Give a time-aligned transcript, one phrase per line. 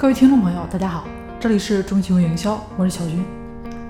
[0.00, 1.08] 各位听众朋友，大家好，
[1.40, 3.24] 这里是中行营销，我是小军。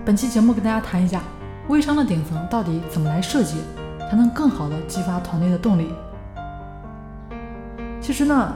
[0.06, 1.20] 本期节目跟大家谈一下
[1.68, 3.58] 微商的顶层到底怎么来设计，
[4.10, 5.90] 才能更好的激发团队的动力。
[8.00, 8.54] 其实呢，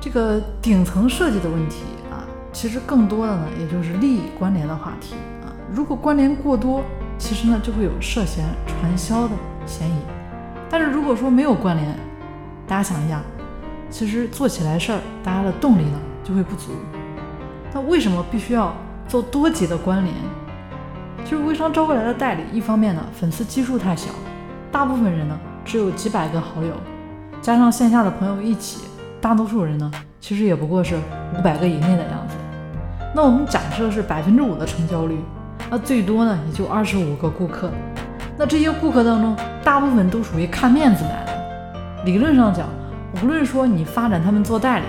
[0.00, 5.52] 这个顶层设计的问题啊，其实更多的呢，也就是利益关联的话题啊。
[5.70, 6.82] 如果关联过多，
[7.18, 9.34] 其实呢就会有涉嫌传销的
[9.66, 10.00] 嫌疑。
[10.70, 11.94] 但是如果说没有关联，
[12.66, 13.20] 大家想一下，
[13.90, 15.98] 其实做起来事儿，大家的动力呢
[16.30, 16.70] 就会不足。
[17.74, 18.72] 那为什么必须要
[19.08, 20.14] 做多级的关联？
[21.24, 24.10] 就是微商招过来的代理，一方面呢粉丝基数太小，
[24.70, 26.72] 大部分人呢只有几百个好友，
[27.42, 28.84] 加上线下的朋友一起，
[29.20, 30.94] 大多数人呢其实也不过是
[31.36, 32.36] 五百个以内的样子。
[33.12, 35.18] 那我们假设是百分之五的成交率，
[35.68, 37.68] 那最多呢也就二十五个顾客。
[38.38, 42.04] 那这些顾客当中，大部分都属于看面子买的。
[42.04, 42.68] 理论上讲，
[43.22, 44.86] 无论说你发展他们做代理，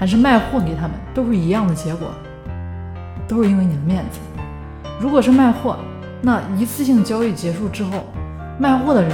[0.00, 2.08] 还是卖货给他们，都是一样的结果，
[3.28, 4.18] 都是因为你的面子。
[4.98, 5.76] 如果是卖货，
[6.22, 8.06] 那一次性交易结束之后，
[8.58, 9.12] 卖货的人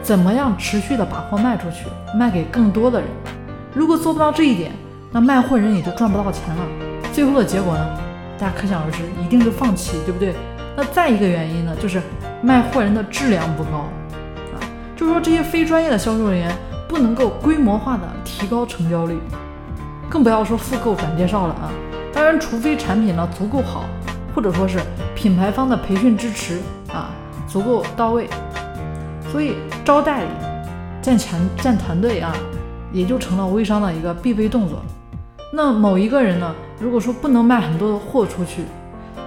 [0.00, 1.86] 怎么样持续的把货卖出去，
[2.16, 3.08] 卖给更多的人？
[3.74, 4.70] 如果做不到这一点，
[5.10, 6.62] 那卖货人也就赚不到钱了。
[7.12, 7.84] 最后的结果呢？
[8.38, 10.36] 大家可想而知，一定是放弃，对不对？
[10.76, 12.00] 那再一个原因呢，就是
[12.42, 13.78] 卖货人的质量不高
[14.54, 14.62] 啊，
[14.94, 16.56] 就是说这些非专业的销售人员。
[16.88, 19.18] 不能够规模化的提高成交率，
[20.08, 21.70] 更不要说复购转介绍了啊！
[22.12, 23.84] 当然，除非产品呢足够好，
[24.34, 24.78] 或者说是
[25.14, 26.60] 品牌方的培训支持
[26.92, 27.10] 啊
[27.46, 28.28] 足够到位，
[29.30, 30.30] 所以招代理、
[31.02, 32.32] 建强建团队啊，
[32.92, 34.78] 也就成了微商的一个必备动作。
[35.52, 38.64] 那某一个人呢，如果说不能卖很多的货出去，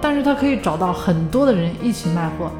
[0.00, 2.50] 但是他可以找到很多的人一起卖货，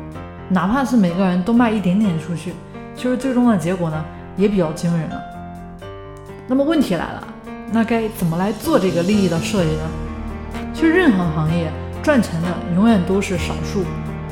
[0.48, 2.52] 哪怕是每个人都卖一点点出去，
[2.94, 4.04] 其实最终的结果呢？
[4.34, 5.20] 也比较惊人了。
[6.48, 7.22] 那么问题来了，
[7.74, 9.82] 那该怎么来做这个利益的设计呢？
[10.74, 13.82] 其实任何行业赚钱的永远都是少数，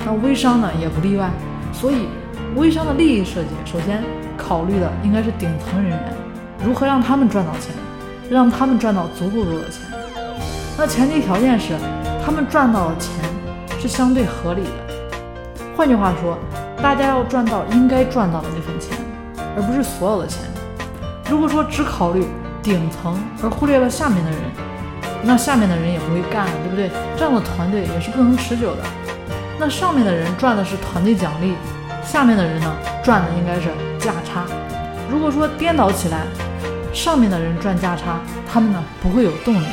[0.04, 1.30] 那微商呢也不例外。
[1.72, 2.06] 所以
[2.54, 4.04] 微商的利益设计，首先
[4.36, 6.12] 考虑的应该是顶层人员，
[6.64, 7.74] 如何让他们赚到钱，
[8.30, 9.80] 让他们赚到足够多的钱。
[10.76, 11.74] 那前提条件是
[12.24, 13.24] 他们赚到的钱
[13.80, 15.64] 是相对合理的。
[15.74, 16.38] 换句话说，
[16.82, 18.98] 大家要赚到应该赚到的那份钱。
[19.56, 20.42] 而不是所有的钱。
[21.28, 22.24] 如果说只考虑
[22.62, 24.40] 顶层而忽略了下面的人，
[25.22, 26.90] 那下面的人也不会干了，对不对？
[27.16, 28.82] 这样的团队也是不能持久的。
[29.58, 31.54] 那上面的人赚的是团队奖励，
[32.04, 34.44] 下面的人呢赚的应该是价差。
[35.10, 36.22] 如果说颠倒起来，
[36.92, 39.66] 上面的人赚价差，他们呢不会有动力，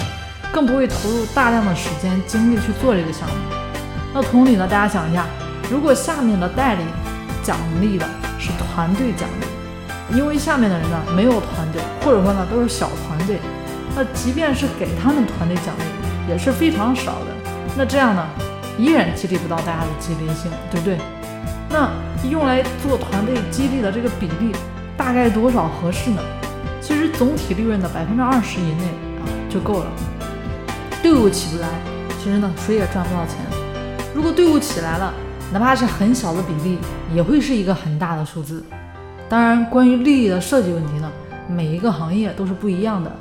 [0.52, 3.36] 更不会投入大量的时间精力去做这个项目。
[4.14, 5.26] 那同理呢，大家想一下，
[5.72, 6.84] 如果下面的代理
[7.42, 8.06] 奖励的
[8.38, 9.47] 是团队奖励，
[10.14, 13.40] 因为下面的人呢没有团队，或者说呢都是小团队，
[13.96, 17.28] 那即便是给他们团队奖励也是非常少的。
[17.78, 18.26] 那这样呢，
[18.78, 20.98] 依然激励不到大家的积极性，对不对？
[21.70, 21.90] 那
[22.30, 24.56] 用来做团队激励的这个比例
[24.96, 26.22] 大概多少合适呢？
[26.82, 28.86] 其实总体利润的百分之二十以内
[29.20, 29.88] 啊就够了。
[31.04, 31.68] 队伍起不来，
[32.24, 33.36] 其实呢谁也赚不到钱。
[34.16, 35.14] 如果队伍起来了，
[35.52, 36.80] 哪怕是很小的比例，
[37.14, 38.64] 也会是一个很大的数字。
[39.30, 41.12] 当然，关于利益的设计问题呢，
[41.50, 43.12] 每一个行业都是不一样的，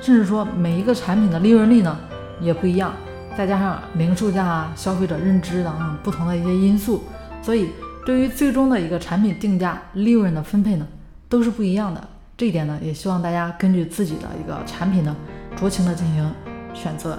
[0.00, 1.98] 甚至说每一个产品的利润率呢
[2.40, 2.92] 也不一样，
[3.36, 7.02] 再加上零售价啊、消费者认知等等不同的一些因素，
[7.42, 7.70] 所以
[8.06, 10.86] 对于最终的一个产品定价、利润的分配呢，
[11.28, 12.00] 都是不一样的。
[12.36, 15.16] 这一点呢，也希望大家根据自己的一个产品呢，
[15.60, 16.32] 酌情的进行
[16.72, 17.18] 选择。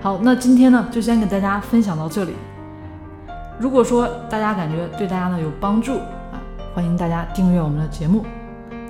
[0.00, 2.32] 好，那今天呢，就先给大家分享到这里。
[3.58, 6.00] 如果说大家感觉对大家呢有帮助，
[6.72, 8.24] 欢迎大家订阅我们的节目。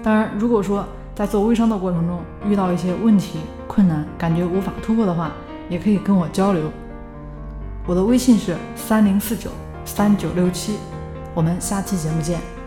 [0.02, 5.32] 当然，如果说在做微商的过程中遇到一些问题、困难，感觉无法突破的话，
[5.68, 6.70] 也可以跟我交流。
[7.86, 9.50] 我的微信是三零四九
[9.84, 10.76] 三九六七，
[11.34, 12.59] 我们下期节目见。